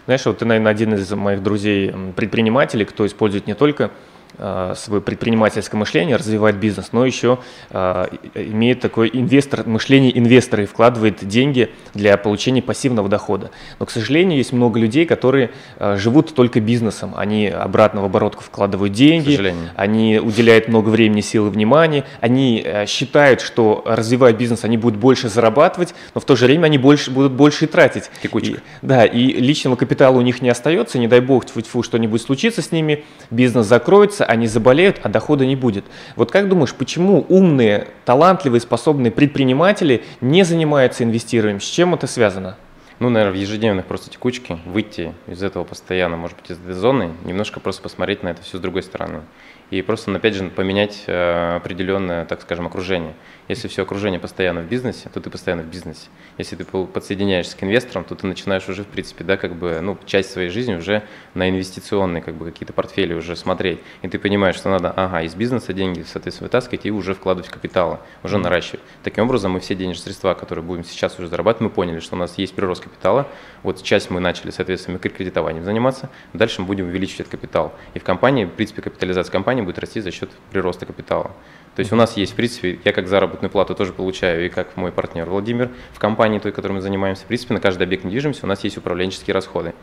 [0.06, 5.00] Знаешь, вот ты, наверное, один из моих друзей предпринимателей, кто использует не только Э, свое
[5.00, 7.38] предпринимательское мышление, развивает бизнес, но еще
[7.70, 13.50] э, имеет такое инвестор, мышление инвестора и вкладывает деньги для получения пассивного дохода.
[13.78, 17.14] Но, к сожалению, есть много людей, которые э, живут только бизнесом.
[17.16, 23.40] Они обратно в оборотку вкладывают деньги, они уделяют много времени, сил и внимания, они считают,
[23.40, 27.32] что развивая бизнес, они будут больше зарабатывать, но в то же время они больше, будут
[27.32, 28.10] больше и тратить.
[28.22, 28.56] Текучка.
[28.56, 32.62] И, да, и личного капитала у них не остается, не дай бог, тьфу-тьфу, что-нибудь случится
[32.62, 35.84] с ними, бизнес закроется, лечатся, они заболеют, а дохода не будет.
[36.16, 41.60] Вот как думаешь, почему умные, талантливые, способные предприниматели не занимаются инвестированием?
[41.60, 42.56] С чем это связано?
[43.00, 47.10] Ну, наверное, в ежедневных просто текучке, выйти из этого постоянно, может быть, из этой зоны,
[47.24, 49.22] немножко просто посмотреть на это все с другой стороны.
[49.70, 53.14] И просто, опять же, поменять э, определенное, так скажем, окружение.
[53.48, 56.09] Если все окружение постоянно в бизнесе, то ты постоянно в бизнесе.
[56.38, 59.98] Если ты подсоединяешься к инвесторам, то ты начинаешь уже, в принципе, да, как бы, ну,
[60.07, 61.02] часть своей жизни уже
[61.35, 63.80] на инвестиционные, как бы, какие-то портфели уже смотреть.
[64.02, 67.52] И ты понимаешь, что надо, ага, из бизнеса деньги, соответственно, вытаскивать и уже вкладывать в
[67.52, 68.80] капиталы, уже наращивать.
[69.02, 72.18] Таким образом, мы все денежные средства, которые будем сейчас уже зарабатывать, мы поняли, что у
[72.18, 73.28] нас есть прирост капитала.
[73.62, 77.74] Вот часть мы начали, соответственно, кредитованием заниматься, дальше мы будем увеличивать этот капитал.
[77.92, 81.33] И в компании, в принципе, капитализация компании будет расти за счет прироста капитала.
[81.74, 84.76] То есть у нас есть, в принципе, я как заработную плату тоже получаю, и как
[84.76, 88.44] мой партнер Владимир в компании той, которой мы занимаемся, в принципе, на каждый объект недвижимости
[88.44, 89.74] у нас есть управленческие расходы.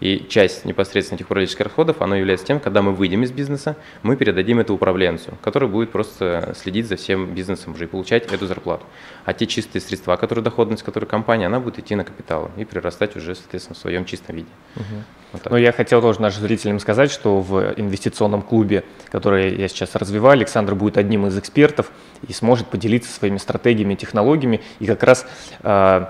[0.00, 4.16] И часть непосредственно этих управленческих расходов, оно является тем, когда мы выйдем из бизнеса, мы
[4.16, 8.84] передадим это управленцу, который будет просто следить за всем бизнесом уже и получать эту зарплату.
[9.24, 13.16] А те чистые средства, которые доходность, которые компания, она будет идти на капитал и прирастать
[13.16, 14.48] уже, соответственно, в своем чистом виде.
[14.76, 14.84] Угу.
[15.32, 19.94] Вот Но я хотел тоже нашим зрителям сказать, что в инвестиционном клубе, который я сейчас
[19.94, 21.90] развиваю, Александр будет одним из экспертов
[22.26, 25.26] и сможет поделиться своими стратегиями, технологиями и как раз
[25.62, 26.06] э,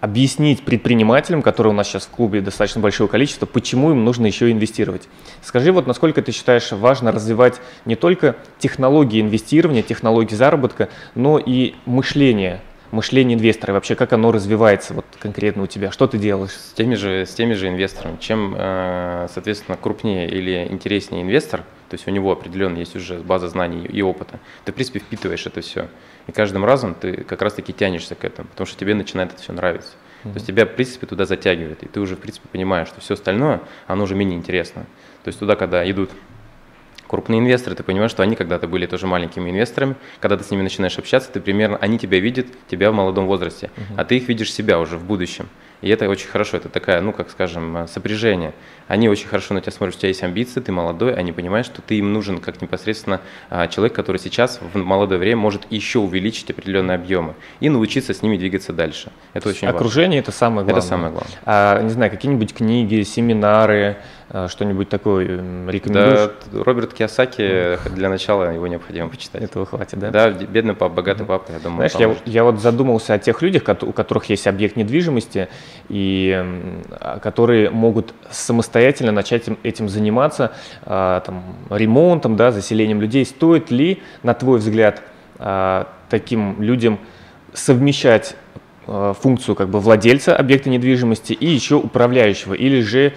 [0.00, 4.50] объяснить предпринимателям, которые у нас сейчас в клубе достаточно большое количество, почему им нужно еще
[4.50, 5.08] инвестировать.
[5.42, 11.74] Скажи, вот насколько ты считаешь важно развивать не только технологии инвестирования, технологии заработка, но и
[11.84, 16.52] мышление мышление инвестора, и вообще как оно развивается вот конкретно у тебя, что ты делаешь?
[16.52, 18.16] С теми же, с теми же инвесторами.
[18.18, 23.48] Чем, э, соответственно, крупнее или интереснее инвестор, то есть у него определенно есть уже база
[23.48, 25.88] знаний и опыта, ты, в принципе, впитываешь это все.
[26.26, 29.52] И каждым разом ты как раз-таки тянешься к этому, потому что тебе начинает это все
[29.52, 29.92] нравиться.
[29.92, 30.30] Mm-hmm.
[30.30, 33.14] То есть тебя, в принципе, туда затягивает, и ты уже, в принципе, понимаешь, что все
[33.14, 34.84] остальное, оно уже менее интересно.
[35.24, 36.10] То есть туда, когда идут
[37.08, 40.62] крупные инвесторы, ты понимаешь, что они когда-то были тоже маленькими инвесторами, когда ты с ними
[40.62, 43.94] начинаешь общаться, ты примерно, они тебя видят, тебя в молодом возрасте, uh-huh.
[43.96, 45.48] а ты их видишь себя уже в будущем.
[45.80, 48.52] И это очень хорошо, это такая, ну, как скажем, э, сопряжение.
[48.88, 51.82] Они очень хорошо на тебя смотрят, у тебя есть амбиции, ты молодой, они понимают, что
[51.82, 56.50] ты им нужен как непосредственно а, человек, который сейчас в молодое время может еще увеличить
[56.50, 59.12] определенные объемы и научиться с ними двигаться дальше.
[59.34, 60.30] Это очень Окружение важно.
[60.30, 60.80] это самое главное.
[60.80, 61.38] Это самое главное.
[61.44, 63.98] А, не знаю, какие-нибудь книги, семинары,
[64.48, 65.26] что-нибудь такое
[65.68, 66.30] рекомендуешь?
[66.52, 69.42] Да, Роберт Киосаки, для начала его необходимо почитать.
[69.42, 70.10] Этого хватит, да?
[70.10, 71.88] Да, бедный папа, богатый папа, я думаю.
[71.88, 75.48] Знаешь, я, я вот задумался о тех людях, у которых есть объект недвижимости,
[75.88, 76.44] и
[76.90, 83.24] а, которые могут самостоятельно начать этим заниматься, а, там, ремонтом, да, заселением людей.
[83.24, 85.02] Стоит ли, на твой взгляд,
[86.10, 86.98] таким людям
[87.54, 88.36] совмещать
[88.86, 93.12] функцию как бы владельца объекта недвижимости и еще управляющего, или же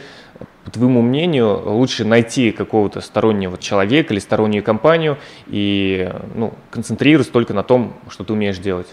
[0.64, 7.54] по твоему мнению, лучше найти какого-то стороннего человека или стороннюю компанию и ну, концентрироваться только
[7.54, 8.88] на том, что ты умеешь делать?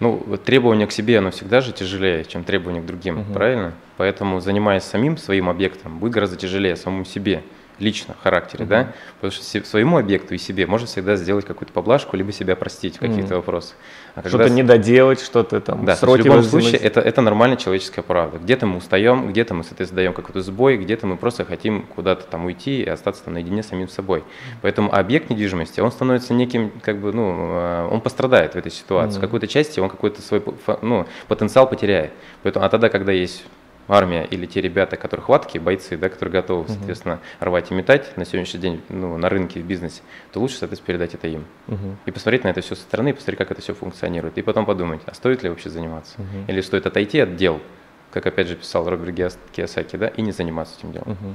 [0.00, 3.32] Ну, требование к себе, оно всегда же тяжелее, чем требование к другим, угу.
[3.32, 3.74] правильно?
[3.96, 7.42] Поэтому, занимаясь самим своим объектом, будет гораздо тяжелее самому себе
[7.78, 8.70] лично, характере, угу.
[8.70, 12.96] да, потому что своему объекту и себе можно всегда сделать какую-то поблажку, либо себя простить
[12.96, 13.36] в каких-то угу.
[13.36, 13.76] вопросах.
[14.14, 14.54] А что-то когда...
[14.54, 18.38] не доделать, что-то там да, сроки в любом случае это, это нормальная человеческая правда.
[18.38, 22.46] Где-то мы устаем, где-то мы, соответственно, даем какой-то сбой, где-то мы просто хотим куда-то там
[22.46, 24.24] уйти и остаться там наедине с самим собой.
[24.62, 29.16] Поэтому объект недвижимости, он становится неким, как бы, ну, э, он пострадает в этой ситуации.
[29.16, 29.18] Mm-hmm.
[29.18, 30.42] В какой-то части он какой-то свой
[30.82, 32.12] ну, потенциал потеряет.
[32.42, 33.44] Поэтому, а тогда, когда есть
[33.88, 36.74] армия или те ребята, которые хватки, бойцы, да, которые готовы, uh-huh.
[36.74, 40.86] соответственно, рвать и метать на сегодняшний день ну, на рынке, в бизнесе, то лучше, соответственно,
[40.86, 41.44] передать это им.
[41.66, 41.96] Uh-huh.
[42.06, 44.38] И посмотреть на это все со стороны, посмотреть, как это все функционирует.
[44.38, 46.16] И потом подумать, а стоит ли вообще заниматься?
[46.18, 46.44] Uh-huh.
[46.48, 47.60] Или стоит отойти от дел,
[48.12, 51.08] как опять же писал Роберт Киосаки, да, и не заниматься этим делом.
[51.08, 51.34] Uh-huh.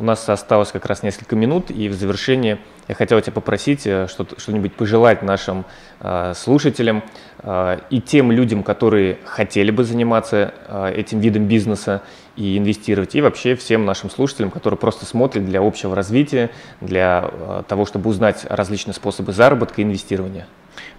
[0.00, 2.58] У нас осталось как раз несколько минут, и в завершение
[2.88, 5.66] я хотел тебя попросить э, что-нибудь пожелать нашим
[6.00, 7.04] э, слушателям
[7.40, 10.54] э, и тем людям, которые хотели бы заниматься
[10.94, 12.00] этим видом бизнеса
[12.34, 16.48] и инвестировать, и вообще всем нашим слушателям, которые просто смотрят для общего развития,
[16.80, 17.30] для
[17.68, 20.46] того, чтобы узнать различные способы заработка и инвестирования.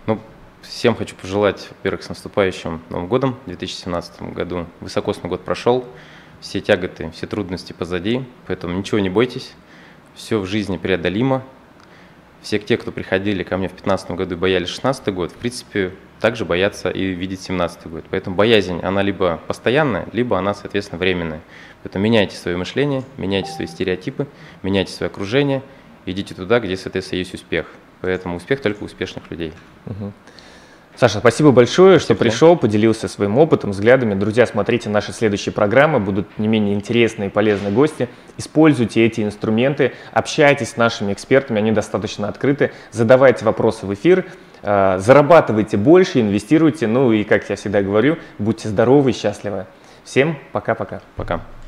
[0.05, 0.19] Ну,
[0.61, 4.67] всем хочу пожелать, во-первых, с наступающим Новым годом, 2017 году.
[4.79, 5.87] Высокосный год прошел,
[6.41, 9.53] все тяготы, все трудности позади, поэтому ничего не бойтесь,
[10.15, 11.43] все в жизни преодолимо.
[12.41, 15.91] Все те, кто приходили ко мне в 2015 году и боялись 16 год, в принципе,
[16.19, 18.05] также боятся и видеть 17 год.
[18.09, 21.41] Поэтому боязнь, она либо постоянная, либо она, соответственно, временная.
[21.83, 24.27] Поэтому меняйте свое мышление, меняйте свои стереотипы,
[24.63, 25.61] меняйте свое окружение,
[26.07, 27.67] идите туда, где, соответственно, есть успех.
[28.01, 29.53] Поэтому успех только у успешных людей.
[29.85, 30.11] Угу.
[31.01, 34.13] Саша, спасибо большое, что пришел, поделился своим опытом, взглядами.
[34.13, 38.07] Друзья, смотрите наши следующие программы, будут не менее интересные и полезные гости.
[38.37, 42.71] Используйте эти инструменты, общайтесь с нашими экспертами, они достаточно открыты.
[42.91, 44.27] Задавайте вопросы в эфир,
[44.61, 46.85] э, зарабатывайте больше, инвестируйте.
[46.85, 49.65] Ну и, как я всегда говорю, будьте здоровы и счастливы.
[50.03, 51.01] Всем пока-пока.
[51.15, 51.33] Пока.
[51.33, 51.39] -пока.
[51.39, 51.60] пока.